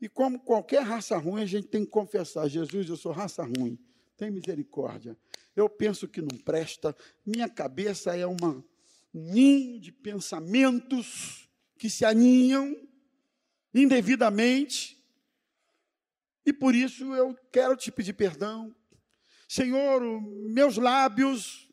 [0.00, 3.78] E como qualquer raça ruim, a gente tem que confessar, Jesus, eu sou raça ruim.
[4.16, 5.16] Tem misericórdia.
[5.54, 6.94] Eu penso que não presta.
[7.26, 8.64] Minha cabeça é uma
[9.12, 12.76] ninho de pensamentos que se aninham
[13.74, 14.96] indevidamente,
[16.44, 18.74] e por isso eu quero te pedir perdão.
[19.46, 20.00] Senhor,
[20.50, 21.68] meus lábios,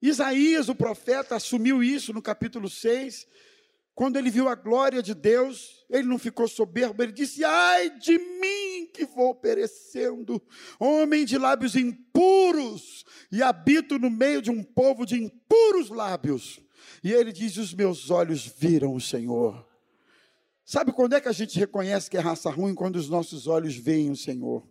[0.00, 3.26] Isaías, o profeta, assumiu isso no capítulo 6,
[3.94, 8.18] quando ele viu a glória de Deus, ele não ficou soberbo, ele disse: Ai de
[8.18, 10.42] mim que vou perecendo,
[10.80, 16.60] homem de lábios impuros, e habito no meio de um povo de impuros lábios.
[17.04, 19.64] E ele diz: Os meus olhos viram o Senhor.
[20.64, 22.74] Sabe quando é que a gente reconhece que é raça ruim?
[22.74, 24.66] Quando os nossos olhos veem o Senhor.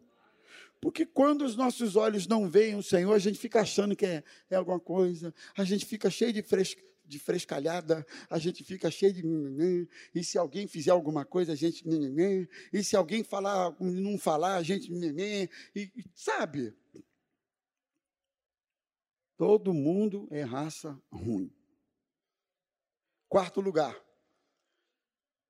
[0.82, 4.24] Porque quando os nossos olhos não veem o Senhor, a gente fica achando que é,
[4.50, 9.14] é alguma coisa, a gente fica cheio de fresco de frescalhada, a gente fica cheio
[9.14, 11.84] de e se alguém fizer alguma coisa, a gente
[12.72, 14.92] e se alguém falar, não falar, a gente
[15.76, 16.74] e, sabe?
[19.38, 21.52] Todo mundo é raça ruim.
[23.28, 24.00] Quarto lugar.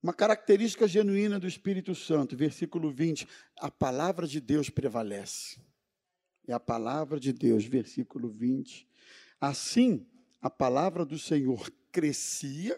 [0.01, 3.27] Uma característica genuína do Espírito Santo, versículo 20,
[3.57, 5.61] a palavra de Deus prevalece.
[6.45, 8.87] É a palavra de Deus, versículo 20.
[9.39, 10.05] Assim,
[10.43, 12.77] a palavra do Senhor crescia,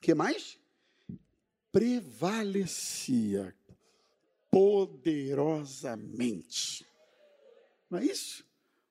[0.00, 0.60] que mais?
[1.72, 3.52] Prevalecia
[4.48, 6.86] poderosamente.
[7.90, 8.46] Não é isso?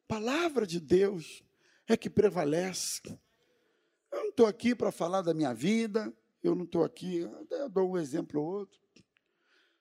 [0.05, 1.41] Palavra de Deus
[1.87, 3.17] é que prevalece.
[4.11, 6.13] Eu não estou aqui para falar da minha vida,
[6.43, 8.81] eu não estou aqui, eu dou um exemplo ou outro.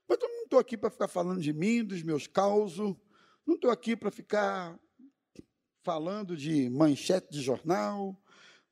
[0.07, 2.95] Mas eu não estou aqui para ficar falando de mim, dos meus causos,
[3.45, 4.79] não estou aqui para ficar
[5.83, 8.17] falando de manchete de jornal,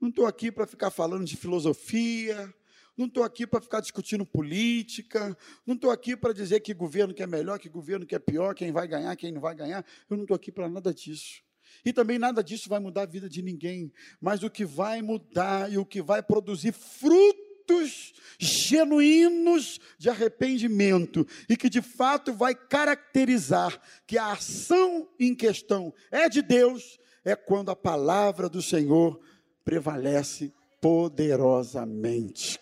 [0.01, 2.55] não estou aqui para ficar falando de filosofia,
[2.97, 5.37] não estou aqui para ficar discutindo política,
[5.67, 8.55] não estou aqui para dizer que governo que é melhor, que governo que é pior,
[8.55, 9.85] quem vai ganhar, quem não vai ganhar.
[10.09, 11.43] Eu não estou aqui para nada disso.
[11.85, 13.93] E também nada disso vai mudar a vida de ninguém.
[14.21, 21.57] Mas o que vai mudar e o que vai produzir frutos genuínos de arrependimento e
[21.57, 27.71] que de fato vai caracterizar que a ação em questão é de Deus, é quando
[27.71, 29.21] a palavra do Senhor
[29.67, 32.61] prevalece poderosamente.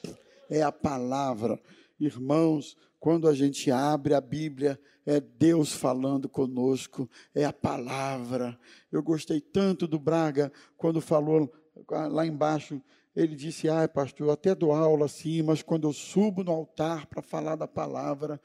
[0.48, 1.60] É a palavra.
[2.00, 8.58] Irmãos, quando a gente abre a Bíblia, é Deus falando conosco, é a palavra.
[8.90, 11.52] Eu gostei tanto do Braga quando falou
[11.90, 12.80] lá embaixo.
[13.14, 17.06] Ele disse: Ai, pastor, eu até dou aula assim, mas quando eu subo no altar
[17.06, 18.40] para falar da palavra,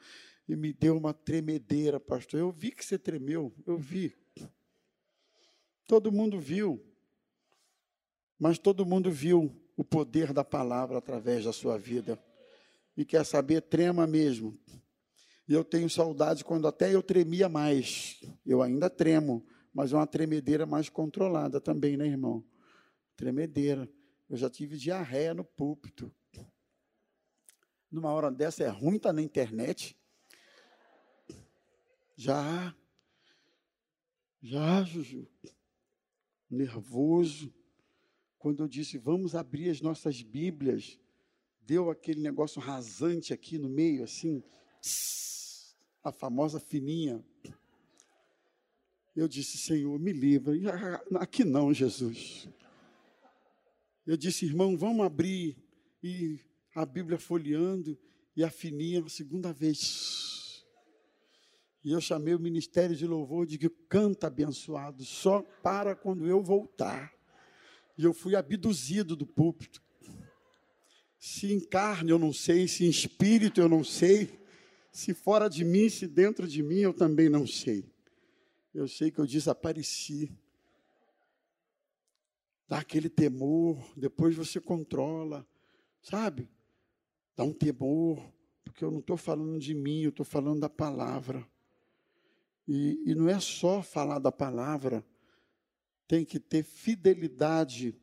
[0.46, 2.40] e me deu uma tremedeira, pastor.
[2.40, 4.14] Eu vi que você tremeu, eu vi.
[5.86, 6.89] Todo mundo viu.
[8.40, 12.18] Mas todo mundo viu o poder da palavra através da sua vida.
[12.96, 14.58] E quer saber, trema mesmo.
[15.46, 18.18] E eu tenho saudade quando até eu tremia mais.
[18.46, 22.42] Eu ainda tremo, mas é uma tremedeira mais controlada também, né, irmão?
[23.14, 23.86] Tremedeira.
[24.26, 26.10] Eu já tive diarreia no púlpito.
[27.90, 29.94] Numa hora dessa é ruim estar tá na internet.
[32.16, 32.74] Já.
[34.40, 35.28] Já, Juju.
[36.48, 37.59] Nervoso
[38.40, 40.98] quando eu disse, vamos abrir as nossas Bíblias,
[41.60, 44.42] deu aquele negócio rasante aqui no meio, assim,
[46.02, 47.22] a famosa fininha.
[49.14, 50.54] Eu disse, Senhor, me livra.
[51.16, 52.48] Aqui não, Jesus.
[54.06, 55.58] Eu disse, irmão, vamos abrir.
[56.02, 56.40] E
[56.74, 57.98] a Bíblia folheando,
[58.34, 60.64] e a fininha, a segunda vez.
[61.84, 67.19] E eu chamei o ministério de louvor, digo, canta abençoado, só para quando eu voltar.
[68.00, 69.82] E eu fui abduzido do púlpito.
[71.18, 74.40] Se em carne eu não sei, se em espírito eu não sei,
[74.90, 77.84] se fora de mim, se dentro de mim eu também não sei.
[78.72, 80.32] Eu sei que eu desapareci.
[82.66, 85.46] Dá aquele temor, depois você controla,
[86.00, 86.48] sabe?
[87.36, 88.32] Dá um temor,
[88.64, 91.46] porque eu não estou falando de mim, eu estou falando da palavra.
[92.66, 95.04] E, e não é só falar da palavra,
[96.10, 97.96] tem que ter fidelidade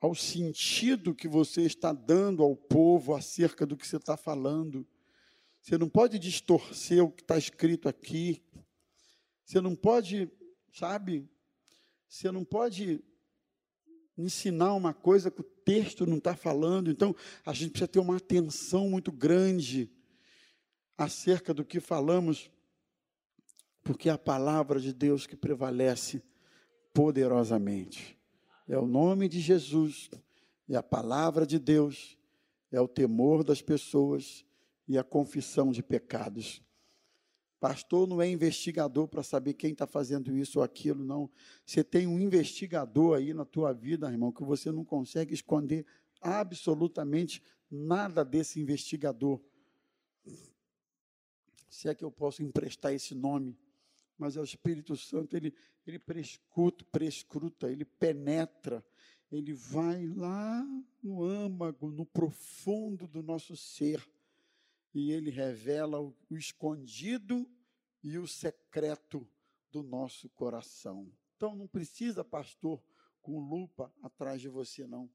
[0.00, 4.86] ao sentido que você está dando ao povo acerca do que você está falando.
[5.60, 8.40] Você não pode distorcer o que está escrito aqui.
[9.44, 10.30] Você não pode,
[10.72, 11.28] sabe?
[12.08, 13.02] Você não pode
[14.16, 16.88] ensinar uma coisa que o texto não está falando.
[16.88, 19.90] Então, a gente precisa ter uma atenção muito grande
[20.96, 22.48] acerca do que falamos,
[23.82, 26.22] porque é a palavra de Deus que prevalece
[26.92, 28.18] poderosamente.
[28.66, 30.10] É o nome de Jesus,
[30.68, 32.16] é a palavra de Deus,
[32.70, 34.44] é o temor das pessoas
[34.86, 36.62] e a confissão de pecados.
[37.58, 41.30] Pastor não é investigador para saber quem está fazendo isso ou aquilo, não.
[41.66, 45.84] Você tem um investigador aí na tua vida, irmão, que você não consegue esconder
[46.22, 49.40] absolutamente nada desse investigador.
[51.68, 53.56] Se é que eu posso emprestar esse nome
[54.20, 55.54] mas é o Espírito Santo, ele,
[55.86, 58.84] ele prescuta, prescruta, ele penetra,
[59.32, 60.62] ele vai lá
[61.02, 64.06] no âmago, no profundo do nosso ser,
[64.92, 67.50] e ele revela o, o escondido
[68.02, 69.26] e o secreto
[69.72, 71.10] do nosso coração.
[71.34, 72.84] Então não precisa, pastor,
[73.22, 75.10] com lupa atrás de você, não.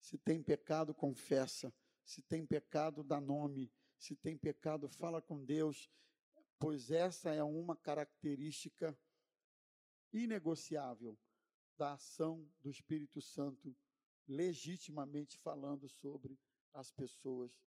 [0.00, 1.74] Se tem pecado, confessa.
[2.04, 3.72] Se tem pecado, dá nome.
[3.98, 5.90] Se tem pecado, fala com Deus
[6.62, 8.96] pois essa é uma característica
[10.12, 11.18] inegociável
[11.76, 13.74] da ação do Espírito Santo,
[14.28, 16.38] legitimamente falando sobre
[16.72, 17.60] as pessoas